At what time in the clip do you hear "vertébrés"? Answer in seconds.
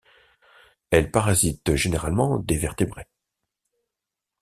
2.57-3.05